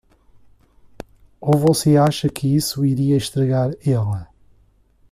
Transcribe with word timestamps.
Ou 1.39 1.59
você 1.59 1.95
acha 1.95 2.27
que 2.27 2.55
isso 2.55 2.83
iria 2.83 3.15
estragar 3.15 3.71
ele? 3.85 4.25